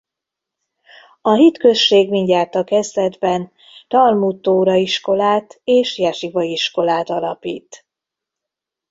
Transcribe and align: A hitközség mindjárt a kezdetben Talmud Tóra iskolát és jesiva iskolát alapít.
A 1.21 1.33
hitközség 1.33 2.09
mindjárt 2.09 2.55
a 2.55 2.63
kezdetben 2.63 3.51
Talmud 3.87 4.41
Tóra 4.41 4.75
iskolát 4.75 5.61
és 5.63 5.97
jesiva 5.97 6.41
iskolát 6.43 7.09
alapít. 7.09 7.85